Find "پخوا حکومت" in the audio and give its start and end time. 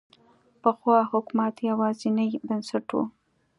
0.61-1.55